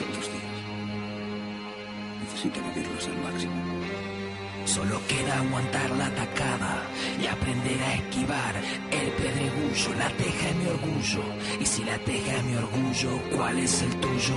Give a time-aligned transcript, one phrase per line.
[0.00, 0.44] los otros días.
[2.22, 3.54] Necesito vivirlos al máximo.
[4.64, 6.82] Solo queda aguantar la atacada
[7.22, 8.54] y aprender a esquivar
[8.90, 9.94] el pedregullo.
[9.96, 11.22] La teja es mi orgullo.
[11.60, 14.34] Y si la teja es mi orgullo, ¿cuál es el tuyo?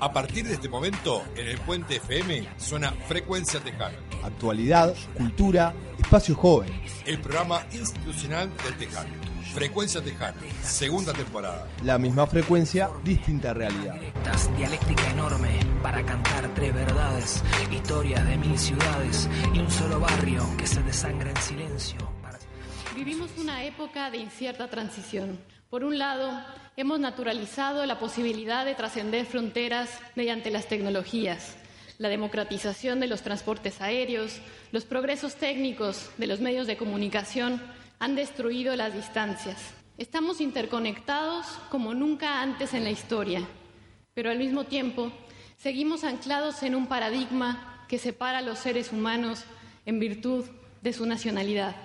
[0.00, 3.96] A partir de este momento, en el Puente FM suena Frecuencia Tejana.
[4.22, 6.68] Actualidad, cultura, espacio joven.
[7.06, 9.33] El programa institucional del Tejano.
[9.52, 11.68] Frecuencia Tejana, segunda temporada.
[11.82, 13.96] La misma frecuencia, distinta realidad.
[14.56, 20.66] Dialéctica enorme para cantar tres verdades, historias de mil ciudades y un solo barrio que
[20.66, 21.98] se desangra en silencio.
[22.96, 25.38] Vivimos una época de incierta transición.
[25.70, 26.32] Por un lado,
[26.76, 31.56] hemos naturalizado la posibilidad de trascender fronteras mediante las tecnologías,
[31.98, 34.40] la democratización de los transportes aéreos,
[34.72, 37.60] los progresos técnicos de los medios de comunicación
[37.98, 39.74] han destruido las distancias.
[39.98, 43.46] Estamos interconectados como nunca antes en la historia,
[44.12, 45.12] pero al mismo tiempo
[45.56, 49.44] seguimos anclados en un paradigma que separa a los seres humanos
[49.86, 50.44] en virtud
[50.82, 51.76] de su nacionalidad.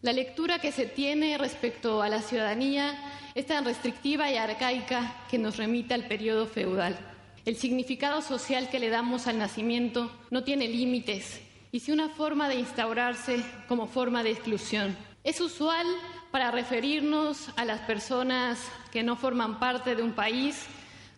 [0.00, 2.94] La lectura que se tiene respecto a la ciudadanía
[3.34, 6.98] es tan restrictiva y arcaica que nos remite al periodo feudal.
[7.44, 12.48] El significado social que le damos al nacimiento no tiene límites y si una forma
[12.48, 14.96] de instaurarse como forma de exclusión.
[15.24, 15.86] Es usual
[16.32, 18.58] para referirnos a las personas
[18.90, 20.66] que no forman parte de un país,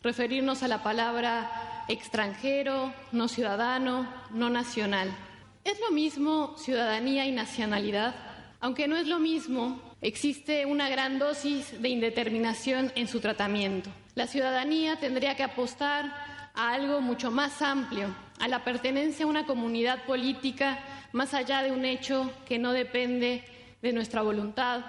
[0.02, 5.10] referirnos a la palabra extranjero, no ciudadano, no nacional.
[5.64, 8.14] ¿Es lo mismo ciudadanía y nacionalidad?
[8.60, 13.88] Aunque no es lo mismo, existe una gran dosis de indeterminación en su tratamiento.
[14.16, 19.46] La ciudadanía tendría que apostar a algo mucho más amplio, a la pertenencia a una
[19.46, 20.78] comunidad política
[21.12, 23.44] más allá de un hecho que no depende
[23.84, 24.80] de nuestra voluntad,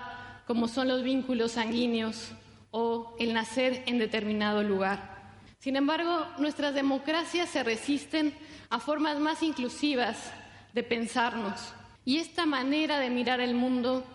[0.47, 2.31] como son los vínculos sanguíneos
[2.71, 5.33] o el nacer en determinado lugar.
[5.59, 8.33] Sin embargo, nuestras democracias se resisten
[8.69, 10.31] a formas más inclusivas
[10.73, 11.73] de pensarnos
[12.05, 14.05] y esta manera de mirar el mundo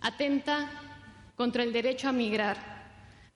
[0.00, 0.70] atenta
[1.36, 2.56] contra el derecho a migrar,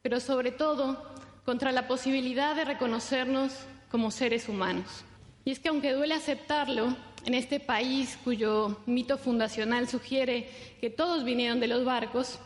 [0.00, 1.04] pero sobre todo
[1.44, 3.52] contra la posibilidad de reconocernos
[3.90, 5.04] como seres humanos.
[5.44, 10.48] Y es que aunque duele aceptarlo, en este país cuyo mito fundacional sugiere
[10.80, 12.38] que todos vinieron de los barcos,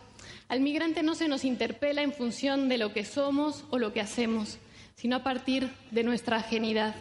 [0.49, 4.01] al migrante no se nos interpela en función de lo que somos o lo que
[4.01, 4.59] hacemos,
[4.97, 6.95] sino a partir de nuestra ajenidad.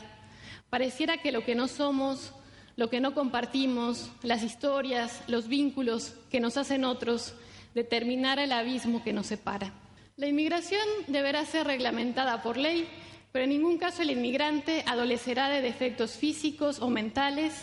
[0.70, 2.34] Pareciera que lo que no somos,
[2.78, 7.34] lo que no compartimos, las historias, los vínculos que nos hacen otros,
[7.76, 9.74] determinara el abismo que nos separa.
[10.16, 12.88] La inmigración deberá ser reglamentada por ley
[13.32, 17.54] pero en ningún caso el inmigrante adolecerá de defectos físicos o mentales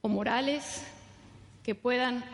[0.00, 0.84] o morales
[1.62, 2.24] que puedan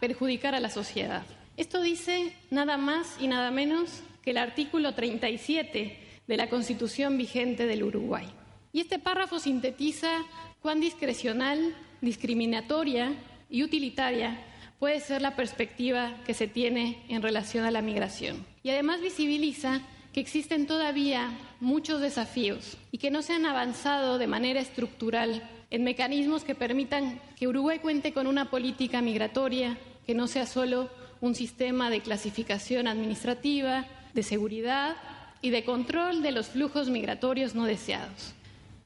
[0.00, 1.24] perjudicar a la sociedad.
[1.56, 7.66] Esto dice nada más y nada menos que el artículo 37 de la Constitución vigente
[7.66, 8.26] del Uruguay.
[8.72, 10.24] Y este párrafo sintetiza
[10.62, 13.12] cuán discrecional, discriminatoria
[13.50, 14.44] y utilitaria
[14.78, 18.46] puede ser la perspectiva que se tiene en relación a la migración.
[18.62, 19.80] Y además visibiliza
[20.12, 21.30] que existen todavía
[21.60, 27.20] muchos desafíos y que no se han avanzado de manera estructural en mecanismos que permitan
[27.36, 32.86] que Uruguay cuente con una política migratoria que no sea solo un sistema de clasificación
[32.86, 34.96] administrativa, de seguridad
[35.42, 38.32] y de control de los flujos migratorios no deseados.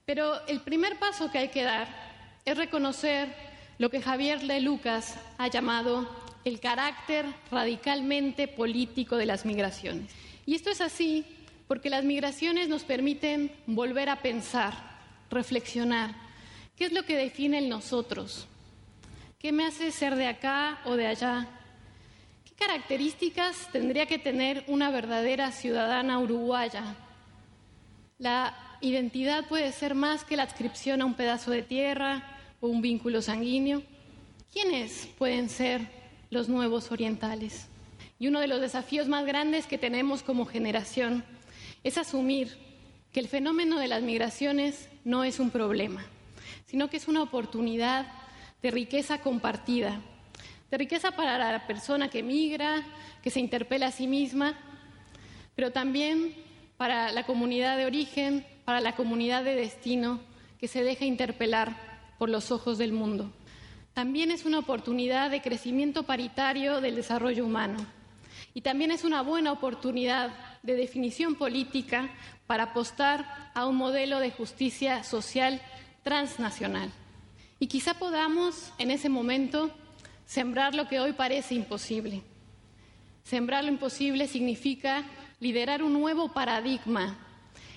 [0.04, 1.86] Pero el primer paso que hay que dar
[2.44, 3.32] es reconocer
[3.78, 6.08] lo que Javier Le Lucas ha llamado
[6.44, 10.10] el carácter radicalmente político de las migraciones.
[10.46, 11.24] Y esto es así
[11.68, 14.74] porque las migraciones nos permiten volver a pensar,
[15.30, 16.14] reflexionar.
[16.76, 18.46] ¿Qué es lo que define el nosotros?
[19.38, 21.48] ¿Qué me hace ser de acá o de allá?
[22.44, 26.96] ¿Qué características tendría que tener una verdadera ciudadana uruguaya?
[28.18, 32.22] La identidad puede ser más que la adscripción a un pedazo de tierra
[32.60, 33.82] o un vínculo sanguíneo.
[34.52, 35.88] ¿Quiénes pueden ser
[36.30, 37.68] los nuevos orientales?
[38.22, 41.24] Y uno de los desafíos más grandes que tenemos como generación
[41.82, 42.56] es asumir
[43.12, 46.06] que el fenómeno de las migraciones no es un problema,
[46.66, 48.06] sino que es una oportunidad
[48.62, 50.00] de riqueza compartida,
[50.70, 52.86] de riqueza para la persona que migra,
[53.24, 54.56] que se interpela a sí misma,
[55.56, 56.32] pero también
[56.76, 60.20] para la comunidad de origen, para la comunidad de destino,
[60.60, 63.32] que se deja interpelar por los ojos del mundo.
[63.94, 67.84] También es una oportunidad de crecimiento paritario del desarrollo humano
[68.54, 72.10] y también es una buena oportunidad de definición política
[72.46, 75.60] para apostar a un modelo de justicia social
[76.02, 76.90] transnacional.
[77.58, 79.70] Y quizá podamos en ese momento
[80.26, 82.22] sembrar lo que hoy parece imposible.
[83.22, 85.04] Sembrar lo imposible significa
[85.40, 87.16] liderar un nuevo paradigma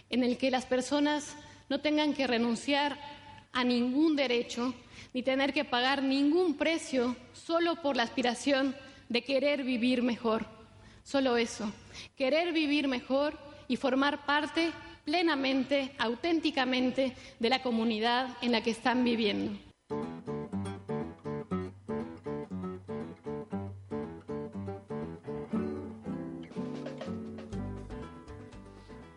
[0.10, 1.36] en el que las personas
[1.70, 2.98] no tengan que renunciar
[3.54, 4.74] a ningún derecho
[5.14, 8.76] ni tener que pagar ningún precio solo por la aspiración
[9.08, 10.55] de querer vivir mejor.
[11.06, 11.72] Solo eso,
[12.16, 13.38] querer vivir mejor
[13.68, 14.72] y formar parte
[15.04, 19.52] plenamente, auténticamente de la comunidad en la que están viviendo.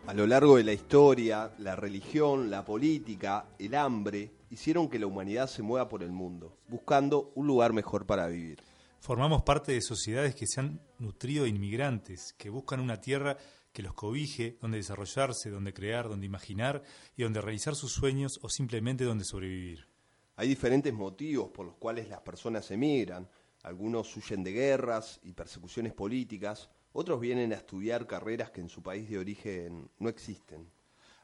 [0.05, 5.07] A lo largo de la historia, la religión, la política, el hambre hicieron que la
[5.07, 8.68] humanidad se mueva por el mundo, buscando un lugar mejor para vivir.
[8.99, 13.37] Formamos parte de sociedades que se han nutrido de inmigrantes, que buscan una tierra
[13.71, 16.83] que los cobije, donde desarrollarse, donde crear, donde imaginar
[17.15, 19.87] y donde realizar sus sueños o simplemente donde sobrevivir.
[20.35, 23.29] Hay diferentes motivos por los cuales las personas emigran.
[23.63, 28.81] Algunos huyen de guerras y persecuciones políticas, otros vienen a estudiar carreras que en su
[28.81, 30.69] país de origen no existen.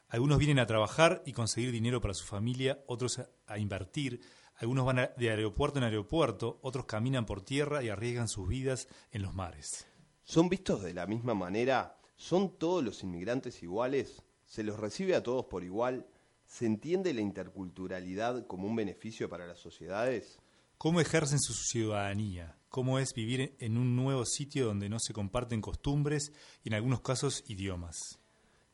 [0.08, 4.20] Algunos vienen a trabajar y conseguir dinero para su familia, otros a, a invertir,
[4.56, 9.22] algunos van de aeropuerto en aeropuerto, otros caminan por tierra y arriesgan sus vidas en
[9.22, 9.86] los mares.
[10.24, 11.98] ¿Son vistos de la misma manera?
[12.16, 14.22] ¿Son todos los inmigrantes iguales?
[14.46, 16.06] ¿Se los recibe a todos por igual?
[16.46, 20.38] ¿Se entiende la interculturalidad como un beneficio para las sociedades?
[20.78, 22.56] ¿Cómo ejercen su ciudadanía?
[22.68, 26.32] ¿Cómo es vivir en un nuevo sitio donde no se comparten costumbres
[26.64, 28.18] y en algunos casos idiomas?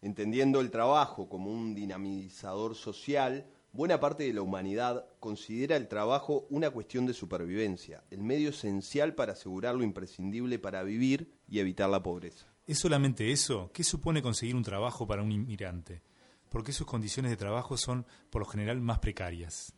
[0.01, 6.47] Entendiendo el trabajo como un dinamizador social, buena parte de la humanidad considera el trabajo
[6.51, 11.89] una cuestión de supervivencia, el medio esencial para asegurar lo imprescindible para vivir y evitar
[11.89, 12.47] la pobreza.
[12.67, 13.71] ¿Es solamente eso?
[13.73, 16.03] ¿Qué supone conseguir un trabajo para un inmigrante?
[16.49, 19.75] ¿Por qué sus condiciones de trabajo son, por lo general, más precarias?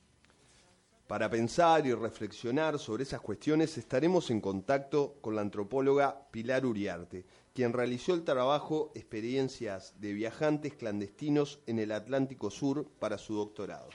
[1.06, 7.26] Para pensar y reflexionar sobre esas cuestiones estaremos en contacto con la antropóloga Pilar Uriarte,
[7.54, 13.88] quien realizó el trabajo Experiencias de viajantes clandestinos en el Atlántico Sur para su doctorado.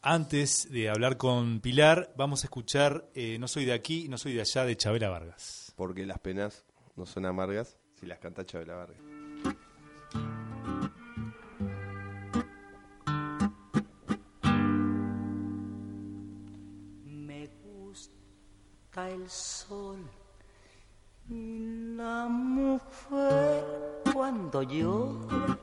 [0.00, 4.32] Antes de hablar con Pilar, vamos a escuchar eh, No soy de aquí, no soy
[4.32, 5.72] de allá de Chabela Vargas.
[5.76, 6.64] Porque las penas
[6.96, 8.98] no son amargas si las canta Chabela Vargas.
[17.04, 20.10] Me gusta el sol
[21.28, 21.71] y
[22.02, 23.64] la mujer
[24.12, 25.56] cuando llora,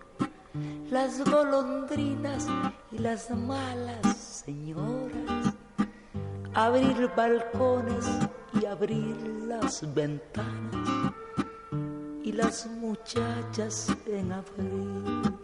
[0.89, 2.47] las golondrinas
[2.94, 4.15] y las malas
[4.45, 5.53] señoras,
[6.53, 8.06] abrir balcones
[8.53, 10.89] y abrir las ventanas
[12.24, 15.38] y las muchachas en abril.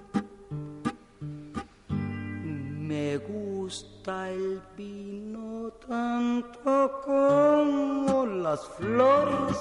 [2.90, 9.58] Me gusta el vino tanto como las flores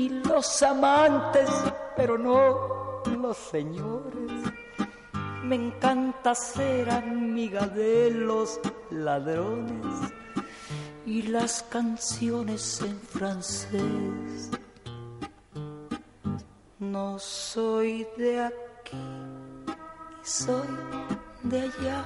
[0.00, 1.50] y los amantes,
[1.94, 4.32] pero no los señores.
[5.44, 8.58] Me encanta ser amiga de los
[8.90, 10.12] ladrones
[11.04, 14.50] y las canciones en francés.
[16.78, 19.30] No soy de aquí
[20.22, 20.68] soy
[21.42, 22.04] de allá.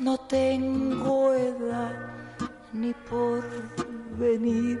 [0.00, 1.92] No tengo edad
[2.72, 3.44] ni por
[4.18, 4.80] venir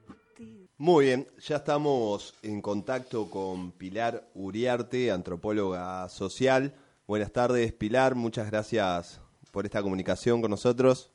[0.81, 6.73] Muy bien, ya estamos en contacto con Pilar Uriarte, antropóloga social.
[7.05, 9.21] Buenas tardes, Pilar, muchas gracias
[9.51, 11.11] por esta comunicación con nosotros.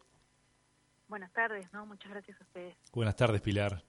[1.09, 1.85] Buenas tardes, ¿no?
[1.85, 2.77] Muchas gracias a ustedes.
[2.93, 3.83] Buenas tardes, Pilar.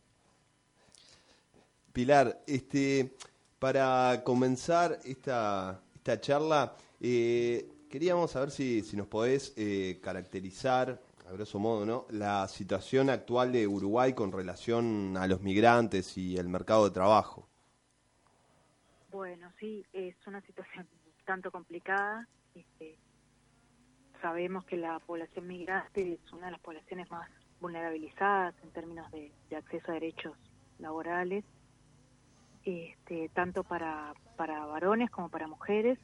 [1.93, 3.13] Pilar, este,
[3.59, 11.31] para comenzar esta, esta charla, eh, queríamos saber si, si nos podés eh, caracterizar, a
[11.33, 12.05] grosso modo, ¿no?
[12.09, 17.49] la situación actual de Uruguay con relación a los migrantes y el mercado de trabajo.
[19.11, 20.87] Bueno, sí, es una situación
[21.25, 22.27] tanto complicada.
[22.55, 22.97] Este,
[24.21, 27.29] sabemos que la población migrante es una de las poblaciones más
[27.59, 30.37] vulnerabilizadas en términos de, acceso a derechos
[30.79, 31.43] laborales,
[32.63, 35.99] este, tanto para, para varones como para mujeres.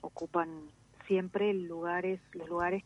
[0.00, 0.70] Ocupan
[1.06, 2.84] siempre lugares, los lugares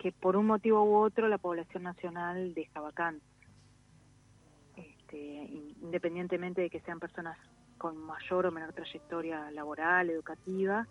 [0.00, 3.28] que por un motivo u otro la población nacional deja vacantes.
[4.74, 7.36] Este, in- independientemente de que sean personas
[7.76, 10.88] con mayor o menor trayectoria laboral, educativa,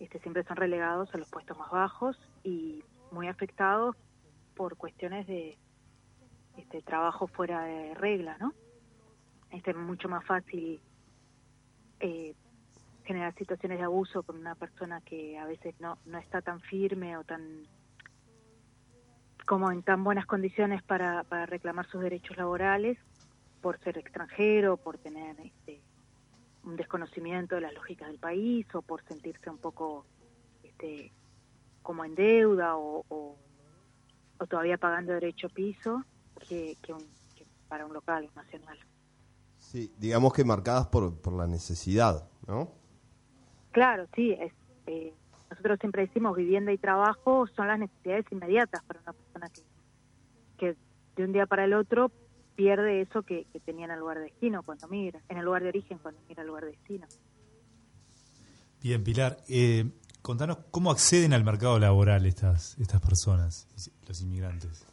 [0.00, 3.94] este, siempre son relegados a los puestos más bajos y muy afectados
[4.56, 5.56] por cuestiones de
[6.56, 8.52] este trabajo fuera de regla, ¿no?
[9.52, 10.80] Este, es mucho más fácil
[12.00, 12.34] eh,
[13.04, 17.16] generar situaciones de abuso con una persona que a veces no, no está tan firme
[17.16, 17.64] o tan
[19.50, 22.98] como en tan buenas condiciones para, para reclamar sus derechos laborales
[23.60, 25.82] por ser extranjero, por tener este,
[26.62, 30.06] un desconocimiento de las lógicas del país o por sentirse un poco
[30.62, 31.12] este,
[31.82, 33.36] como en deuda o, o,
[34.48, 36.04] todavía pagando derecho piso
[36.48, 36.94] que, que,
[37.66, 38.78] para un local nacional.
[39.58, 42.70] Sí, digamos que marcadas por, por la necesidad, ¿no?
[43.72, 44.30] Claro, sí.
[44.30, 44.52] Es,
[44.86, 45.12] eh,
[45.50, 49.62] nosotros siempre decimos vivienda y trabajo son las necesidades inmediatas para una persona que,
[50.58, 50.76] que
[51.16, 52.10] de un día para el otro
[52.54, 55.70] pierde eso que, tenía en el lugar de destino cuando migra, en el lugar de
[55.70, 57.06] origen cuando migra al lugar de destino.
[58.82, 59.90] Bien, Pilar, eh,
[60.22, 63.66] contanos cómo acceden al mercado laboral estas, estas personas,
[64.06, 64.86] los inmigrantes.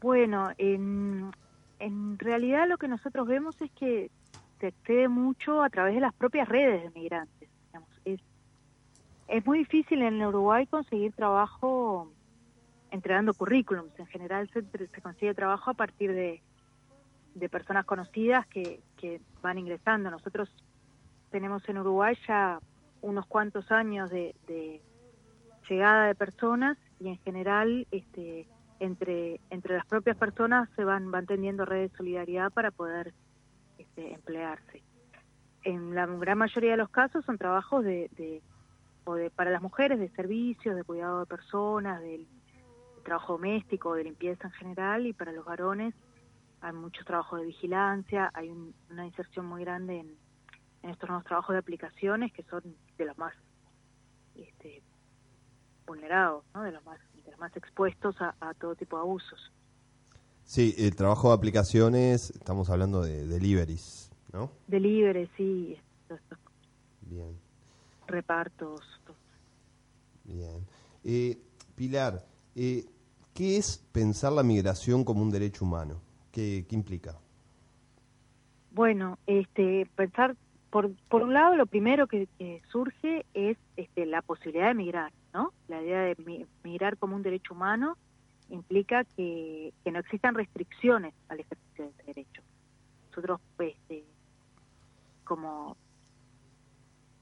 [0.00, 1.32] Bueno, en,
[1.78, 4.10] en realidad lo que nosotros vemos es que
[4.60, 7.48] se accede mucho a través de las propias redes de migrantes.
[9.30, 12.12] Es, muy difícil en Uruguay conseguir trabajo
[12.90, 13.98] entregando currículums.
[13.98, 16.42] En general se, se consigue trabajo a partir de,
[17.34, 20.10] de personas conocidas que, que van ingresando.
[20.10, 20.50] Nosotros
[21.30, 22.58] tenemos en Uruguay ya
[23.02, 24.82] unos cuantos años de, de
[25.68, 28.46] llegada de personas y en general este,
[28.80, 33.14] entre, entre las propias personas se van, van tendiendo redes de solidaridad para poder
[33.78, 34.82] este, emplearse.
[35.62, 38.42] En la gran mayoría de los casos son trabajos de, de,
[39.04, 42.26] o de, para las mujeres de servicios, de cuidado de personas, del
[43.04, 45.94] trabajo doméstico, de limpieza en general, y para los varones
[46.60, 48.50] hay mucho trabajo de vigilancia, hay
[48.90, 50.30] una inserción muy grande en,
[50.82, 52.62] estos nuevos trabajos de aplicaciones que son
[52.96, 53.34] de los más
[54.34, 54.82] este,
[55.86, 56.62] vulnerados, ¿no?
[56.62, 59.52] de los más de los más expuestos a, todo tipo de abusos.
[60.44, 64.50] Sí, el trabajo de aplicaciones, estamos hablando de deliveries, ¿no?
[64.68, 65.78] Deliveries, sí.
[67.02, 67.38] Bien.
[68.10, 68.80] Repartos.
[70.24, 70.66] Bien.
[71.04, 71.38] Eh,
[71.74, 72.24] Pilar,
[72.54, 72.84] eh,
[73.34, 76.00] ¿qué es pensar la migración como un derecho humano?
[76.32, 77.16] ¿Qué, implica?
[78.72, 80.36] Bueno, este, pensar,
[80.70, 82.28] por, por un lado, lo primero que,
[82.70, 85.52] surge es este, la posibilidad de migrar, ¿no?
[85.68, 87.96] La idea de migrar como un derecho humano
[88.50, 92.42] implica que, no existan restricciones al ejercicio de ese derecho.
[93.08, 93.74] Nosotros, pues,
[95.24, 95.76] como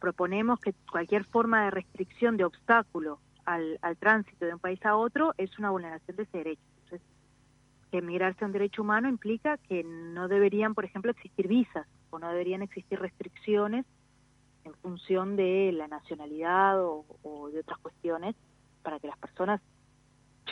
[0.01, 4.97] proponemos que cualquier forma de restricción, de obstáculo al, al tránsito de un país a
[4.97, 6.63] otro es una vulneración de ese derecho
[7.91, 12.19] que migrarse a un derecho humano implica que no deberían, por ejemplo, existir visas o
[12.19, 13.87] no deberían existir restricciones
[14.65, 18.37] en función de la nacionalidad o, de otras cuestiones
[18.83, 19.61] para que las personas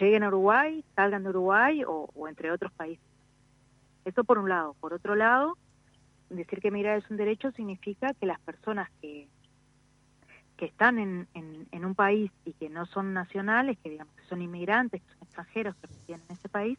[0.01, 3.05] lleguen a Uruguay, salgan de Uruguay o, entre otros países.
[4.05, 4.75] Eso por un lado.
[4.81, 5.59] Por otro lado,
[6.31, 9.29] decir que migrar es un derecho significa que las personas que,
[10.57, 14.41] que están en, en, un país y que no son nacionales, que digamos que son
[14.41, 16.79] inmigrantes, que son extranjeros que residen en ese país,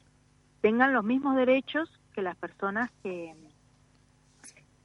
[0.62, 3.36] tengan los mismos derechos que las personas que,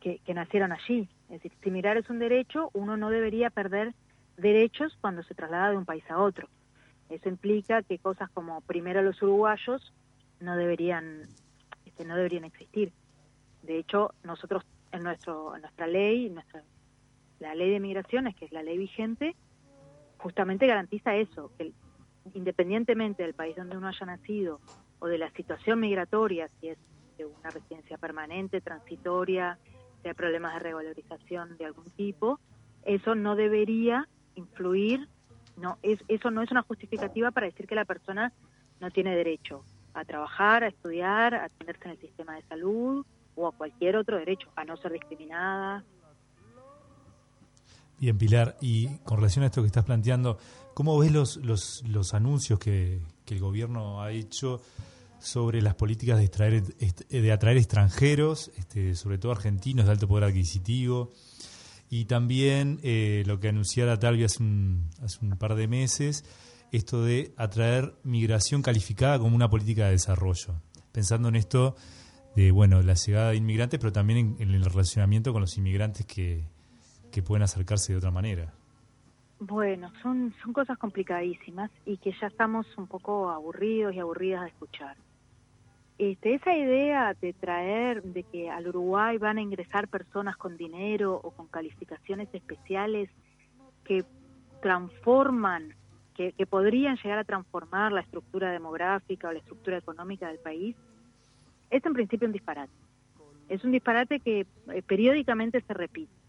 [0.00, 1.08] que, nacieron allí.
[1.25, 3.94] Es decir, si mirar es un derecho, uno no debería perder
[4.37, 6.49] derechos cuando se traslada de un país a otro.
[7.08, 9.92] Eso implica que cosas como primero los uruguayos
[10.40, 11.22] no deberían
[11.87, 12.92] este, no deberían existir.
[13.62, 16.62] De hecho, nosotros en nuestro en nuestra ley, nuestra
[17.42, 19.34] la ley de migraciones, que es la ley vigente,
[20.18, 21.72] justamente garantiza eso, que
[22.34, 24.61] independientemente del país donde uno haya nacido
[25.00, 26.78] o de la situación migratoria, si es
[27.18, 29.58] de una residencia permanente, transitoria,
[30.00, 32.38] si hay problemas de revalorización de algún tipo,
[32.84, 35.08] eso no debería influir,
[35.56, 38.32] no es, eso no es una justificativa para decir que la persona
[38.80, 43.49] no tiene derecho a trabajar, a estudiar, a atenderse en el sistema de salud o
[43.49, 45.84] a cualquier otro derecho, a no ser discriminada.
[48.02, 50.37] Bien, Pilar, y con relación a esto que estás planteando,
[50.75, 54.61] ¿cómo ves los, los, los anuncios que, que el gobierno ha hecho
[55.21, 60.25] sobre las políticas de, extraer, de atraer extranjeros, este, sobre todo argentinos de alto poder
[60.25, 61.12] adquisitivo,
[61.90, 66.25] y también eh, lo que anunciara Talvi hace un, hace un par de meses,
[66.73, 70.61] esto de atraer migración calificada como una política de desarrollo.
[70.90, 71.76] Pensando en esto
[72.35, 76.50] de bueno la llegada de inmigrantes, pero también en, el relacionamiento con los inmigrantes que,
[77.12, 78.52] que pueden acercarse de otra manera.
[79.38, 84.49] Bueno, son, son cosas complicadísimas y que ya estamos un poco aburridos y aburridas de
[84.49, 84.97] escuchar.
[85.99, 91.21] Este, esa idea de traer, de que al Uruguay van a ingresar personas con dinero
[91.23, 93.11] o con calificaciones especiales
[93.85, 94.04] que
[94.61, 95.75] transforman,
[96.14, 100.76] que, que podrían llegar a transformar la estructura demográfica o la estructura económica del país,
[101.71, 102.73] es en principio un disparate.
[103.49, 106.21] Es un disparate que eh, periódicamente se repite.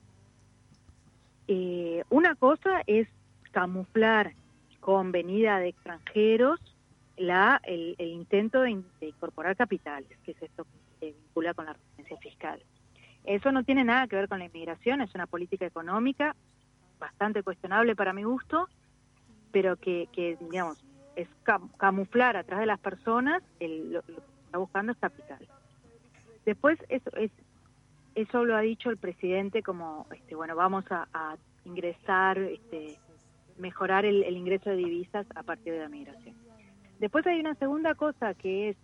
[1.47, 3.07] Eh, una cosa es
[3.51, 4.33] camuflar
[4.79, 6.59] con venida de extranjeros
[7.17, 12.17] la, el, intento de, incorporar capitales, que es esto que se vincula con la residencia
[12.17, 12.62] fiscal.
[13.23, 16.35] Eso no tiene nada que ver con la inmigración, es una política económica
[17.00, 18.67] bastante cuestionable para mi gusto,
[19.51, 20.83] pero que, que digamos,
[21.15, 21.27] es
[21.77, 24.13] camuflar atrás de las personas el, lo, que
[24.45, 25.47] está buscando es capital.
[26.45, 27.31] Después, eso, es,
[28.15, 33.00] eso lo ha dicho el presidente como, este, bueno, vamos a, ingresar, este,
[33.58, 36.36] mejorar el, el ingreso de divisas a partir de la migración.
[37.00, 38.77] Después hay una segunda cosa que es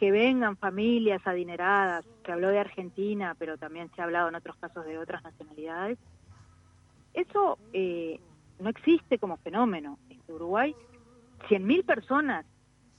[0.00, 4.56] que vengan familias adineradas, que habló de Argentina, pero también se ha hablado en otros
[4.56, 5.98] casos de otras nacionalidades.
[7.12, 8.18] Eso eh,
[8.60, 9.98] no existe como fenómeno.
[10.08, 10.74] En Uruguay,
[11.50, 12.46] 100.000 personas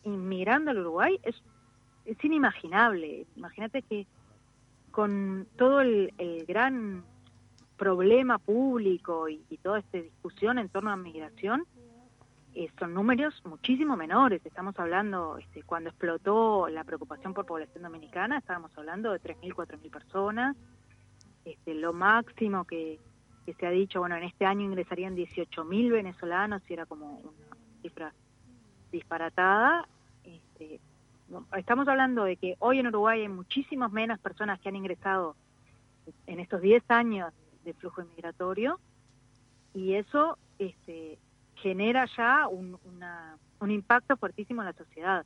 [0.03, 1.35] inmigrando al Uruguay es,
[2.05, 3.25] es inimaginable.
[3.35, 4.05] Imagínate que
[4.91, 6.13] con todo el,
[6.47, 7.03] gran
[7.77, 11.65] problema público y, y toda esta discusión en torno a migración,
[12.53, 14.45] eh, son números muchísimo menores.
[14.45, 19.89] Estamos hablando, este, cuando explotó la preocupación por población dominicana, estábamos hablando de 3.000, 4.000
[19.89, 20.57] personas.
[21.45, 22.99] Este, lo máximo que,
[23.57, 28.13] se ha dicho, bueno, en este año ingresarían 18.000 venezolanos, y era como una cifra
[28.91, 29.87] disparatada.
[30.23, 30.81] Este,
[31.57, 35.35] estamos hablando de que hoy en Uruguay hay muchísimas menos personas que han ingresado
[36.27, 37.33] en estos 10 años
[37.63, 38.79] de flujo migratorio
[39.73, 41.19] y eso este,
[41.55, 42.77] genera ya un,
[43.59, 45.25] un impacto fuertísimo en la sociedad.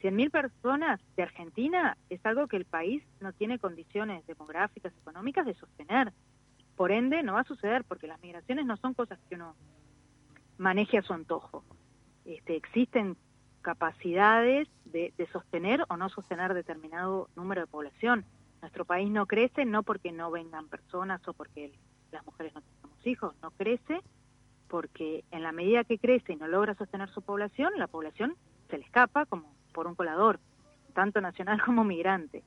[0.00, 5.54] 100.000 personas de Argentina es algo que el país no tiene condiciones demográficas, económicas de
[5.54, 6.12] sostener.
[6.76, 9.54] Por ende, no va a suceder porque las migraciones no son cosas que uno
[10.58, 11.64] maneje a su antojo.
[12.24, 13.16] Este, existen
[13.62, 18.24] capacidades de, de, sostener o no sostener determinado número de población.
[18.60, 21.72] Nuestro país no crece no porque no vengan personas o porque
[22.10, 24.00] las mujeres no tenemos hijos, no crece
[24.72, 28.36] porque en la medida que crece y no logra sostener su población, la población
[28.70, 30.40] se le escapa como por un colador,
[30.94, 32.42] tanto nacional como migrante.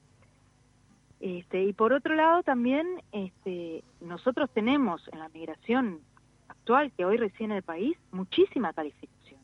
[1.19, 6.01] Este, y por otro lado también este, nosotros tenemos en la migración
[6.47, 9.39] actual que hoy recibe el país muchísima calificación.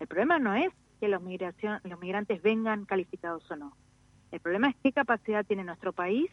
[0.00, 3.76] El problema no es que los, migración, los migrantes vengan calificados o no.
[4.30, 6.30] El problema es qué capacidad tiene nuestro país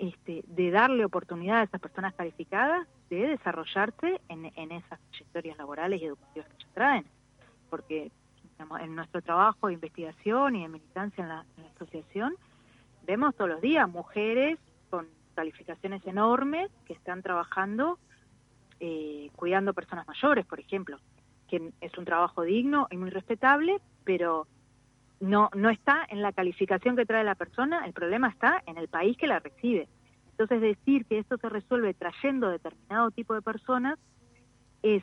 [0.00, 6.06] este, de darle oportunidad a esas personas calificadas de desarrollarse en, esas trayectorias laborales y
[6.06, 7.04] educativas que ellos traen.
[7.68, 8.10] Porque
[8.80, 12.34] en nuestro trabajo de investigación y de militancia en la, asociación,
[13.06, 14.58] vemos todos los días mujeres
[14.88, 17.98] con calificaciones enormes que están trabajando
[18.78, 20.98] eh, cuidando personas mayores, por ejemplo,
[21.50, 24.46] que es un trabajo digno y muy respetable, pero
[25.20, 28.88] no, no está en la calificación que trae la persona, el problema está en el
[28.88, 29.88] país que la recibe.
[30.30, 33.98] Entonces decir que esto se resuelve trayendo determinado tipo de personas
[34.82, 35.02] es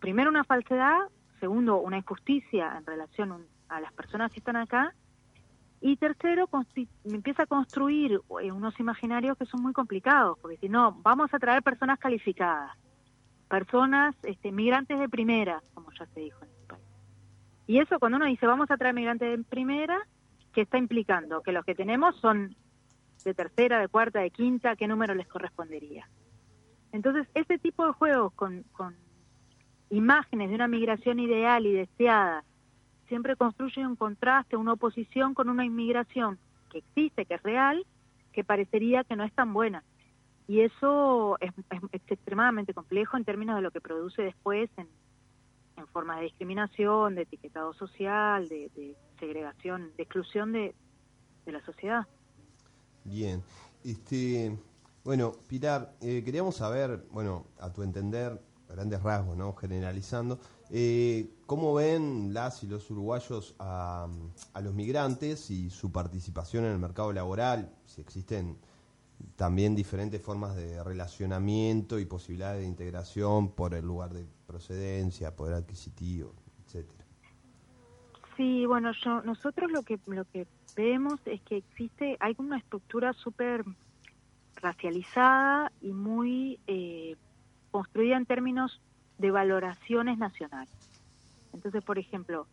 [0.00, 0.98] primero una falsedad,
[1.40, 4.92] segundo una injusticia en relación a las personas que están acá
[5.80, 6.48] y tercero
[7.04, 11.38] empieza a construir eh, unos imaginarios que son muy complicados, porque si no, vamos a
[11.38, 12.74] traer personas calificadas,
[13.54, 16.82] personas este, migrantes de primera, como ya se dijo en este país.
[17.68, 19.96] Y eso cuando uno dice vamos a traer migrantes de primera,
[20.52, 21.40] ¿qué está implicando?
[21.40, 22.56] Que los que tenemos son
[23.24, 26.08] de tercera, de cuarta, de quinta, qué número les correspondería.
[26.90, 28.96] Entonces, este tipo de juegos con, con
[29.88, 32.42] imágenes de una migración ideal y deseada
[33.06, 36.40] siempre construye un contraste, una oposición con una inmigración
[36.72, 37.86] que existe, que es real,
[38.32, 39.84] que parecería que no es tan buena.
[40.46, 41.52] Y eso es,
[42.08, 44.88] extremadamente complejo en términos de lo que produce después en,
[45.76, 50.74] en formas de discriminación, de etiquetado social, de, segregación, de exclusión de
[51.46, 52.06] la sociedad.
[53.04, 53.42] Bien.
[53.84, 54.56] Este,
[55.04, 59.52] bueno, Pilar, eh, queríamos saber, bueno, a tu entender, grandes rasgos, ¿no?
[59.52, 60.38] Generalizando,
[60.70, 64.08] eh, ¿cómo ven las y los uruguayos a,
[64.62, 67.70] los migrantes y su participación en el mercado laboral?
[67.84, 68.56] Si existen
[69.36, 75.54] también diferentes formas de relacionamiento y posibilidades de integración por el lugar de procedencia, poder
[75.54, 77.04] adquisitivo, etcétera.
[78.36, 80.46] Sí, bueno, yo, nosotros lo que lo que
[80.76, 83.64] vemos es que existe, hay una estructura súper
[84.56, 87.16] racializada y muy eh,
[87.70, 88.80] construida en términos
[89.18, 90.74] de valoraciones nacionales.
[91.52, 92.46] Entonces, por ejemplo,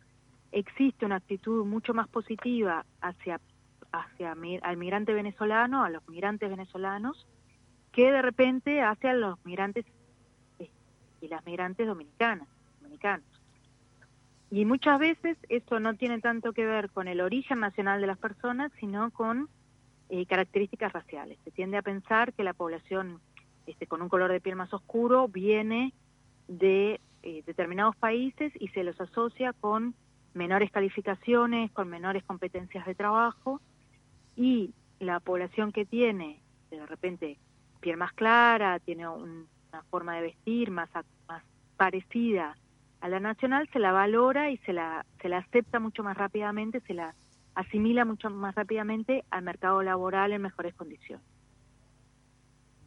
[0.52, 3.40] existe una actitud mucho más positiva hacia,
[3.92, 7.26] hacia al migrante venezolano, a los migrantes venezolanos,
[7.92, 9.84] que de repente hacia los migrantes
[10.58, 10.70] eh,
[11.20, 12.48] y las migrantes dominicanas,
[12.80, 13.26] dominicanos.
[14.50, 18.18] Y muchas veces esto no tiene tanto que ver con el origen nacional de las
[18.18, 19.48] personas, sino con
[20.08, 21.38] eh, características raciales.
[21.44, 23.20] Se tiende a pensar que la población
[23.66, 25.94] este, con un color de piel más oscuro viene
[26.48, 29.94] de eh, determinados países y se los asocia con
[30.34, 33.60] menores calificaciones, con menores competencias de trabajo
[34.36, 36.40] y la población que tiene
[36.70, 37.38] de repente
[37.80, 40.88] piel más clara, tiene una forma de vestir más,
[41.28, 41.42] más
[41.76, 42.56] parecida
[43.02, 46.80] a la nacional se la valora y se la, se la acepta mucho más rápidamente,
[46.86, 47.16] se la
[47.56, 51.26] asimila mucho más rápidamente al mercado laboral en mejores condiciones.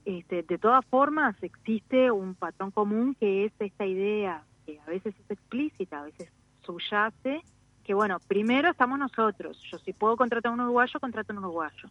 [0.06, 5.14] Este, de todas formas, existe un patrón común que es esta idea, que a veces
[5.20, 6.32] es explícita, a veces
[6.62, 7.42] subyace,
[7.86, 9.62] que bueno, primero estamos nosotros.
[9.72, 11.90] Yo si puedo contratar a un uruguayo, contrato a un uruguayo.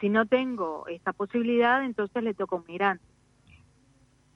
[0.00, 3.04] Si no tengo esta posibilidad, entonces le toca un migrante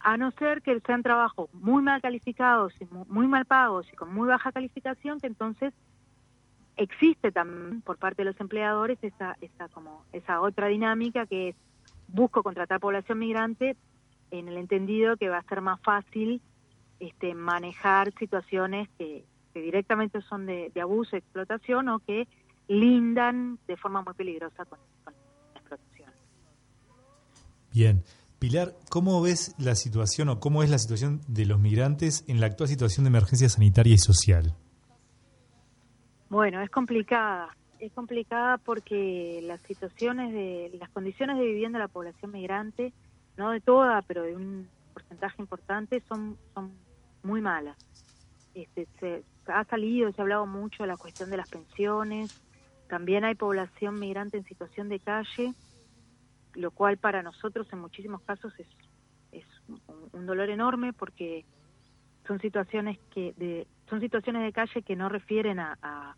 [0.05, 4.13] a no ser que sean trabajos muy mal calificados, y muy mal pagos y con
[4.13, 5.73] muy baja calificación, que entonces
[6.77, 11.57] existe también por parte de los empleadores esa, esa, como, esa otra dinámica que es
[12.09, 13.77] busco contratar población migrante
[14.31, 16.43] en el entendido que va a ser más fácil
[17.01, 19.25] este, manejar situaciones que,
[19.61, 22.27] directamente son de, abuso, explotación o que
[22.69, 25.15] lindan de forma muy peligrosa con, con
[25.55, 26.11] la explotación.
[27.73, 28.03] Bien.
[28.39, 32.47] Pilar, ¿cómo ves la situación o cómo es la situación de los migrantes en la
[32.47, 34.55] actual situación de emergencia sanitaria y social?
[36.29, 37.57] Bueno, es complicada.
[37.79, 42.93] Es complicada porque las situaciones de las condiciones de vivienda de la población migrante,
[43.39, 46.73] no de toda, pero de un porcentaje importante, son son
[47.23, 47.77] muy malas.
[48.55, 52.43] Este, se ha salido, se ha hablado mucho de la cuestión de las pensiones.
[52.89, 55.55] También hay población migrante en situación de calle
[56.55, 58.67] lo cual para nosotros en muchísimos casos es,
[60.13, 61.45] un, dolor enorme porque
[62.27, 66.17] son situaciones que de, son situaciones de calle que no refieren a,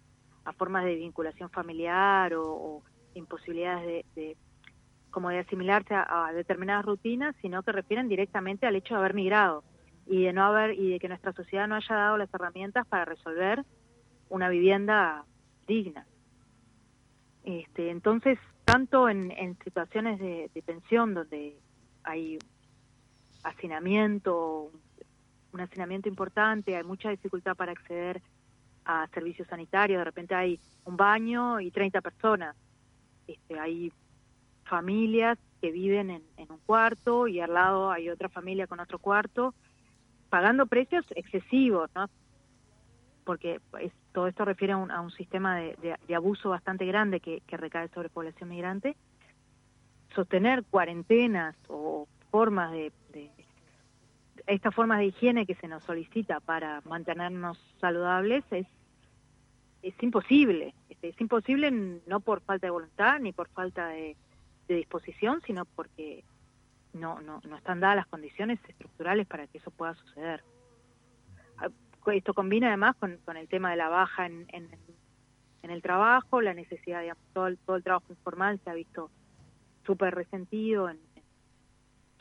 [0.58, 2.82] formas de vinculación familiar o,
[3.14, 4.36] imposibilidades de,
[5.10, 9.64] como de asimilarse a, determinadas rutinas, sino que refieren directamente al hecho de haber migrado
[10.06, 13.04] y de no haber y de que nuestra sociedad no haya dado las herramientas para
[13.04, 13.64] resolver
[14.28, 15.24] una vivienda
[15.66, 16.06] digna.
[17.44, 21.56] Este, entonces tanto en, situaciones de, pensión donde
[22.02, 22.36] hay
[23.44, 24.72] hacinamiento,
[25.52, 28.20] un hacinamiento importante, hay mucha dificultad para acceder
[28.84, 32.56] a servicios sanitarios, de repente hay un baño y 30 personas,
[33.28, 33.92] este, hay
[34.64, 38.98] familias que viven en, en un cuarto y al lado hay otra familia con otro
[38.98, 39.54] cuarto,
[40.28, 42.08] pagando precios excesivos, ¿no?
[43.26, 43.60] porque
[44.12, 48.96] todo esto refiere a un, sistema de, abuso bastante grande que, recae sobre población migrante,
[50.14, 52.92] sostener cuarentenas o formas de,
[54.46, 58.66] estas formas de higiene que se nos solicita para mantenernos saludables es
[59.82, 61.70] es imposible este, es imposible
[62.06, 64.16] no por falta de voluntad ni por falta de,
[64.68, 66.24] disposición sino porque
[66.96, 70.42] no, no no están dadas las condiciones estructurales para que eso pueda suceder
[72.12, 74.68] esto combina además con, el tema de la baja en, en,
[75.62, 79.10] el trabajo, la necesidad de todo el, todo el trabajo informal se ha visto
[79.84, 81.00] súper resentido en,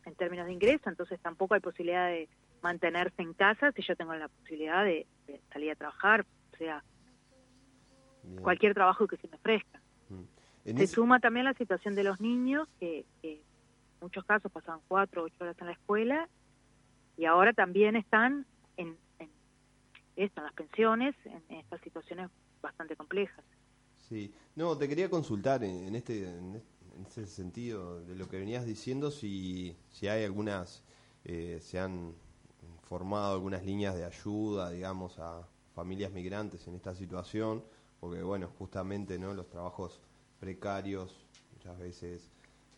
[0.05, 2.27] en términos de ingreso, entonces tampoco hay posibilidad de
[2.63, 5.05] mantenerse en casa si yo tengo la posibilidad de,
[5.53, 6.83] salir a trabajar, o sea,
[8.41, 9.79] cualquier trabajo que se me ofrezca.
[10.09, 10.77] Mm.
[10.77, 13.39] Se suma también la situación de los niños, que, en
[14.01, 16.29] muchos casos pasaban cuatro o ocho horas en la escuela,
[17.17, 18.45] y ahora también están
[18.77, 18.97] en,
[20.15, 22.29] las pensiones, en, estas situaciones
[22.61, 23.43] bastante complejas.
[23.97, 26.27] Sí, no, te quería consultar en, este
[26.95, 30.83] en ese sentido de lo que venías diciendo, si, si hay algunas,
[31.25, 32.13] eh, se han
[32.83, 37.63] formado algunas líneas de ayuda, digamos, a familias migrantes en esta situación,
[37.99, 39.99] porque bueno, justamente no los trabajos
[40.39, 42.29] precarios muchas veces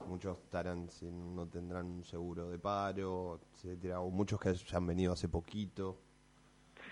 [0.06, 0.88] muchos estarán
[1.36, 5.98] no tendrán un seguro de paro, etcétera, o muchos que ya han venido hace poquito.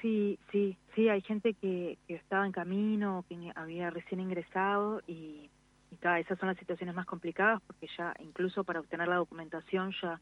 [0.02, 5.50] Sí, sí, sí, hay gente que, estaba en camino, que había recién ingresado y,
[5.92, 10.20] y esas son las situaciones más complicadas porque ya incluso para obtener la documentación ya,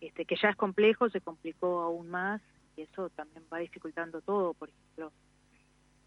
[0.00, 2.42] este, que ya es complejo, se complicó aún más
[2.76, 5.12] y eso también va dificultando todo, por ejemplo,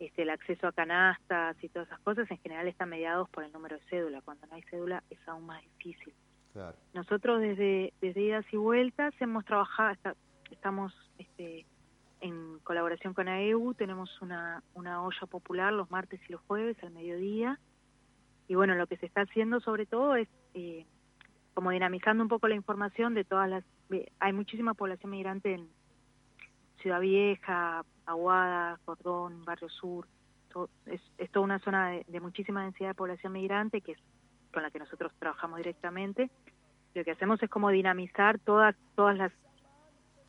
[0.01, 3.51] este, el acceso a canastas y todas esas cosas en general están mediados por el
[3.51, 6.11] número de cédula, cuando no hay cédula es aún más difícil.
[6.95, 9.95] Nosotros desde, desde idas y vueltas hemos trabajado,
[10.49, 11.67] estamos este,
[12.19, 16.89] en colaboración con AEU tenemos una, una olla popular los martes y los jueves al
[16.89, 17.59] mediodía.
[18.47, 20.87] Y bueno, lo que se está haciendo sobre todo es eh,
[21.53, 23.63] como dinamizando un poco la información de todas las...
[24.19, 25.69] Hay muchísima población migrante en,
[26.81, 30.07] Ciudad Vieja, Aguada, Cordón, Barrio Sur,
[30.85, 33.99] es, es, toda una zona de, muchísima densidad de población migrante que es
[34.53, 36.29] con la que nosotros trabajamos directamente.
[36.93, 39.31] Lo que hacemos es como dinamizar todas todas las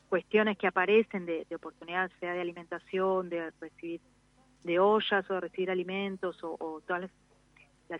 [0.07, 3.99] cuestiones que aparecen de, de oportunidad, sea de alimentación, de recibir
[4.63, 7.11] de ollas o de recibir alimentos o, todas las,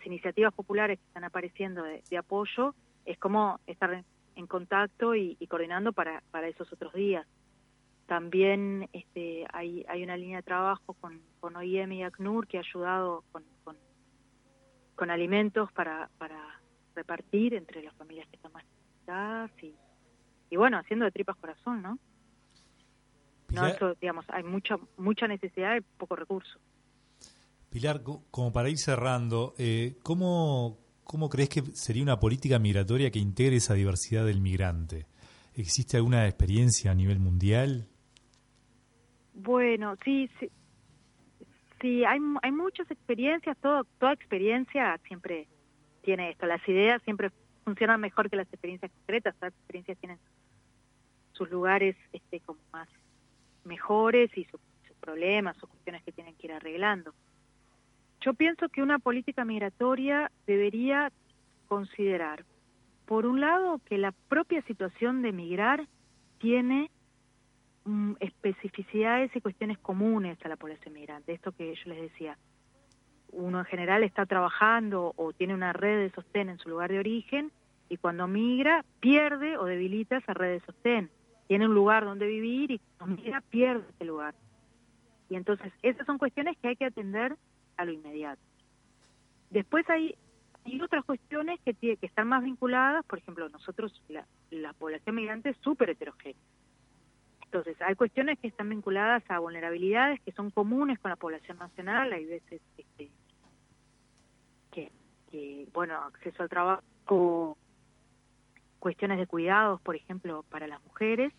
[0.05, 2.73] iniciativas populares que están apareciendo de, apoyo,
[3.05, 4.03] es como estar
[4.35, 7.27] en, contacto y, coordinando para, para esos otros días.
[8.07, 12.61] También este, hay, hay una línea de trabajo con, con OIM y ACNUR que ha
[12.61, 13.43] ayudado con,
[14.95, 16.61] con, alimentos para, para
[16.95, 19.75] repartir entre las familias que están más necesitadas y,
[20.49, 21.99] y bueno, haciendo de tripas corazón, ¿no?
[23.49, 26.57] No, eso, digamos, hay mucha, mucha necesidad y poco recurso.
[27.69, 33.19] Pilar, como para ir cerrando, eh, ¿cómo, ¿cómo crees que sería una política migratoria que
[33.19, 35.05] integre esa diversidad del migrante?
[35.53, 37.89] ¿Existe alguna experiencia a nivel mundial?
[39.33, 40.49] Bueno, sí, sí,
[41.81, 45.47] sí hay, hay muchas experiencias, todo, toda experiencia siempre
[46.03, 47.31] tiene esto, las ideas siempre
[47.63, 50.19] funcionan mejor que las experiencias concretas, las experiencias tienen
[51.33, 52.87] sus lugares este, como más
[53.63, 54.59] mejores y sus,
[54.99, 57.13] problemas o cuestiones que tienen que ir arreglando.
[58.21, 61.11] Yo pienso que una política migratoria debería
[61.67, 62.45] considerar,
[63.05, 65.89] por un lado, que la propia situación de migrar
[66.39, 66.89] tiene
[67.85, 71.33] mm, especificidades y cuestiones comunes a la población migrante.
[71.33, 72.37] Esto que yo les decía,
[73.31, 76.99] uno en general está trabajando o tiene una red de sostén en su lugar de
[76.99, 77.51] origen
[77.89, 81.09] y cuando migra pierde o debilita esa red de sostén
[81.47, 84.33] tiene un lugar donde vivir y cuando mira pierde ese lugar.
[85.29, 87.35] Y entonces esas son cuestiones que hay que atender
[87.77, 88.41] a lo inmediato.
[89.49, 90.15] Después hay,
[90.81, 95.57] otras cuestiones que, que están más vinculadas, por ejemplo, nosotros, la, la población migrante es
[95.57, 96.41] súper heterogénea.
[97.53, 102.11] Entonces, hay cuestiones que están vinculadas a vulnerabilidades que son comunes con la población nacional,
[102.11, 103.11] hay veces este,
[104.71, 107.55] que, bueno, acceso al trabajo,
[108.79, 111.31] cuestiones de cuidados, por ejemplo, para las mujeres,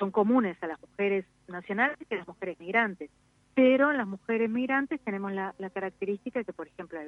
[0.00, 3.08] son comunes a las mujeres nacionales que a las mujeres migrantes.
[3.54, 6.98] Pero las mujeres migrantes tenemos la, característica de que, por ejemplo,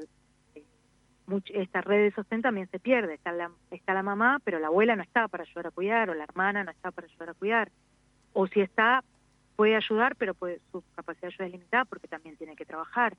[1.31, 3.15] eh, esta red de sostén también se pierde.
[3.15, 6.15] Está la, está la mamá, pero la abuela no está para ayudar a cuidar, o
[6.15, 7.71] la hermana no está para ayudar a cuidar.
[8.33, 9.05] O si está,
[9.57, 13.17] puede ayudar, pero puede, su capacidad de ayuda es limitada porque también tiene que trabajar.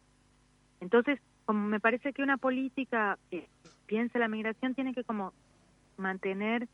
[0.82, 3.48] Entonces, como me parece que una política que
[3.86, 5.34] piense la migración tiene que como
[5.98, 6.68] mantener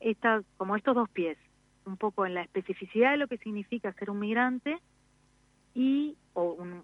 [0.00, 1.38] esta, como estos dos pies,
[1.86, 4.78] un poco en la especificidad de lo que significa ser un migrante
[5.74, 6.82] y o un,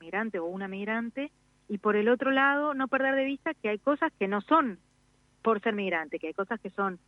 [0.00, 1.30] migrante o una migrante
[1.70, 4.80] y por el otro lado no perder de vista que hay cosas que no son
[5.40, 6.98] por ser migrante, que hay cosas que son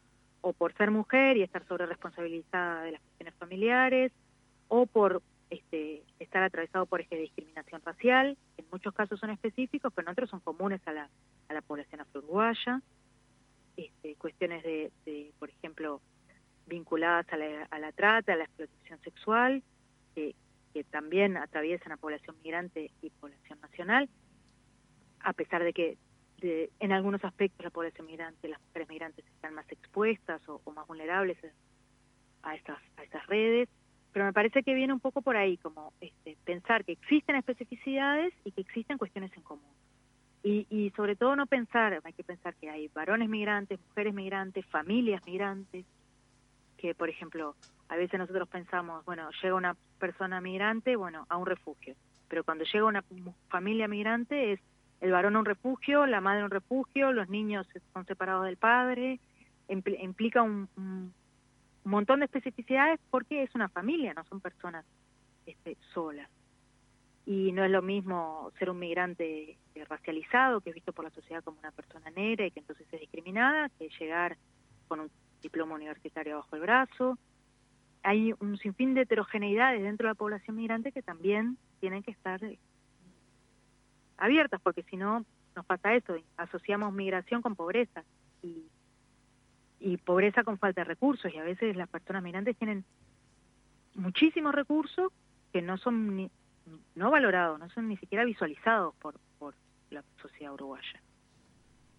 [0.40, 4.12] o por ser mujer y estar sobre responsabilizada de las cuestiones familiares
[4.68, 5.20] o por
[5.50, 10.12] este, estar atravesado por este discriminación racial, que en muchos casos son específicos, pero en
[10.12, 11.08] otros son comunes a la,
[11.48, 12.80] a la población afro-uruguaya.
[13.76, 14.92] Este, cuestiones de,
[15.40, 16.00] por ejemplo,
[16.66, 19.62] vinculadas a la, a la, trata, a la explotación sexual,
[20.14, 20.36] que,
[20.90, 24.08] también atraviesan a población migrante y población nacional,
[25.22, 25.96] a pesar de que
[26.80, 31.38] en algunos aspectos la población migrante, las mujeres migrantes están más expuestas o, más vulnerables
[32.42, 33.68] a estas, a estas redes,
[34.12, 38.34] pero me parece que viene un poco por ahí, como este, pensar que existen especificidades
[38.44, 39.72] y que existen cuestiones en común.
[40.42, 44.66] Y, y sobre todo no pensar, hay que pensar que hay varones migrantes, mujeres migrantes,
[44.66, 45.86] familias migrantes,
[46.76, 47.54] que por ejemplo,
[47.88, 51.94] a veces nosotros pensamos, bueno, llega una persona migrante, bueno, a un refugio,
[52.28, 53.04] pero cuando llega una
[53.48, 54.60] familia migrante es
[55.02, 58.56] el varón a un refugio, la madre a un refugio, los niños son separados del
[58.56, 59.20] padre,
[59.68, 61.12] implica un, un
[61.84, 64.86] montón de especificidades porque es una familia, no son personas
[65.44, 66.30] este, solas
[67.26, 71.10] y no es lo mismo ser un migrante eh, racializado, que es visto por la
[71.10, 74.36] sociedad como una persona negra y que entonces es discriminada, que llegar
[74.88, 75.10] con un
[75.40, 77.18] diploma universitario bajo el brazo.
[78.04, 82.40] Hay un sinfín de heterogeneidades dentro de la población migrante que también tienen que estar
[84.22, 88.04] abiertas, porque si no nos pasa eso, asociamos migración con pobreza
[88.42, 88.64] y,
[89.80, 92.84] y pobreza con falta de recursos, y a veces las personas migrantes tienen
[93.94, 95.12] muchísimos recursos
[95.52, 96.30] que no son ni,
[96.94, 99.54] no valorados, no son ni siquiera visualizados por, por
[99.90, 101.02] la sociedad uruguaya.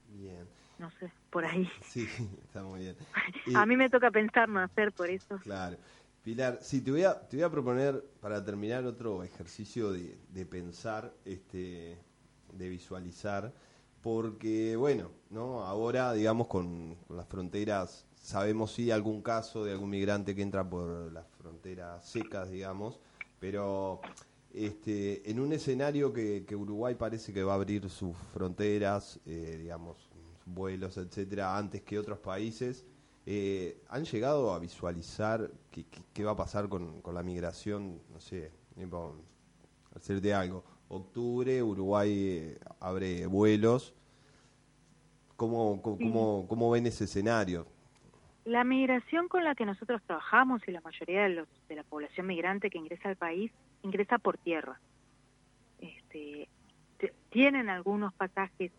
[0.10, 0.48] Bien.
[0.80, 1.70] No sé, por ahí.
[1.82, 2.08] Sí,
[2.44, 2.96] está muy bien.
[3.56, 5.38] a mí me toca pensar no hacer por eso.
[5.40, 5.78] Claro.
[6.24, 10.46] Pilar, sí, te voy a, te voy a proponer para terminar otro ejercicio de, de
[10.46, 11.98] pensar, este,
[12.58, 13.54] de visualizar,
[14.02, 15.64] porque, bueno, ¿no?
[15.64, 21.12] ahora, digamos, con, las fronteras, sabemos sí algún caso de algún migrante que entra por
[21.12, 23.00] las fronteras secas, digamos,
[23.40, 24.02] pero
[24.54, 30.10] este, en un escenario que, Uruguay parece que va a abrir sus fronteras, eh, digamos,
[30.46, 32.86] vuelos, etcétera, antes que otros países,
[33.26, 35.50] eh, ¿Han llegado a visualizar
[36.14, 38.02] qué, va a pasar con, la migración?
[38.12, 38.52] No sé,
[39.96, 40.64] hacer de algo.
[40.96, 43.94] Octubre, Uruguay eh, abre vuelos.
[45.36, 47.68] ¿Cómo, cómo, cómo, ven ese escenario?
[48.46, 52.28] La migración con la que nosotros trabajamos y la mayoría de, los, de la población
[52.28, 53.52] migrante que ingresa al país
[53.82, 54.80] ingresa por tierra.
[55.80, 56.48] Este,
[57.30, 58.72] tienen algunos pasajes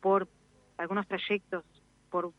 [0.00, 0.28] por
[0.76, 1.64] algunos trayectos
[2.10, 2.32] por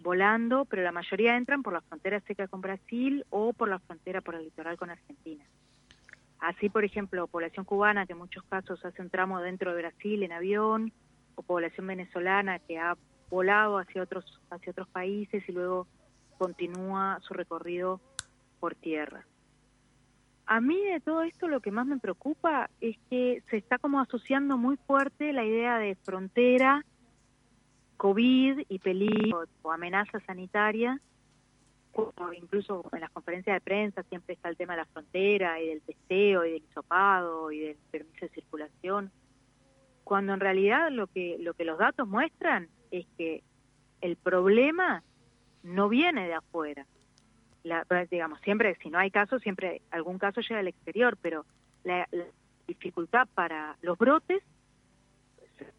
[0.00, 4.20] volando, pero la mayoría entran por la frontera seca con Brasil o por la frontera
[4.20, 5.44] por el litoral con Argentina.
[6.44, 10.22] Así, por ejemplo, población cubana que en muchos casos hace un tramo dentro de Brasil
[10.22, 10.92] en avión,
[11.36, 12.98] o población venezolana que ha
[13.30, 15.86] volado hacia otros hacia otros países y luego
[16.36, 17.98] continúa su recorrido
[18.60, 19.24] por tierra.
[20.44, 23.98] A mí de todo esto lo que más me preocupa es que se está como
[23.98, 26.84] asociando muy fuerte la idea de frontera
[27.96, 31.00] COVID y peligro o amenaza sanitaria,
[32.36, 35.82] incluso en las conferencias de prensa siempre está el tema de la frontera y del
[35.82, 39.12] testeo y del hisopado y del permiso de circulación,
[40.02, 43.42] cuando en realidad lo que, lo que los datos muestran es que
[44.00, 45.02] el problema
[45.62, 46.86] no viene de afuera.
[47.62, 51.46] La, digamos, siempre, si no hay casos, siempre algún caso llega al exterior, pero
[51.82, 52.24] la, la
[52.66, 54.42] dificultad para los brotes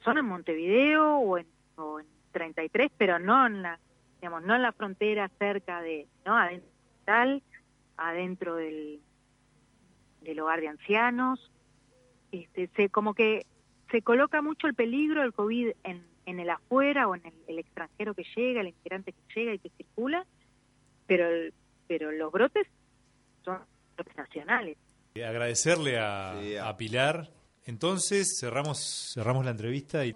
[0.03, 3.79] son en Montevideo o en, o en 33, pero no en la,
[4.25, 6.35] digamos, no en la frontera cerca de, ¿no?
[6.35, 6.71] Adentro,
[7.05, 7.43] tal,
[7.95, 8.99] adentro del,
[10.21, 11.51] del hogar de ancianos.
[12.31, 13.45] Este, se, como que
[13.91, 18.15] se coloca mucho el peligro del COVID en, en el afuera o en el, extranjero
[18.15, 20.25] que llega, el inmigrante que llega y que circula,
[21.05, 21.27] pero,
[21.87, 22.65] pero los brotes
[23.43, 23.59] son
[24.17, 24.75] nacionales.
[25.13, 27.29] Agradecerle a, a Pilar.
[27.67, 30.15] Entonces cerramos, cerramos la entrevista y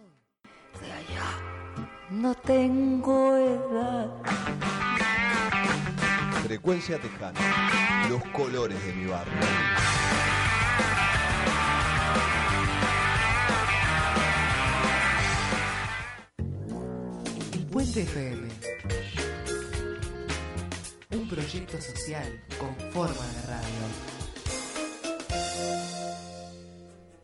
[2.12, 4.10] no tengo edad.
[6.43, 9.34] Frecuencia Tejana, los colores de mi barrio.
[17.54, 18.48] El Puente FM.
[21.12, 24.18] Un proyecto social con forma de radio.